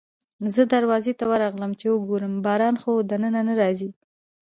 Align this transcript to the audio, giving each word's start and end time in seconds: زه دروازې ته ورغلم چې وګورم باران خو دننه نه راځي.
زه 0.53 0.61
دروازې 0.73 1.13
ته 1.19 1.25
ورغلم 1.31 1.71
چې 1.79 1.85
وګورم 1.89 2.33
باران 2.45 2.75
خو 2.81 2.91
دننه 3.09 3.41
نه 3.47 3.53
راځي. 3.61 3.89